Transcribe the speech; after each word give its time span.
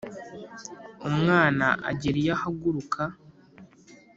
umwana 1.09 1.67
agera 1.89 2.17
iyo 2.23 2.31
ahaguruka; 2.37 3.01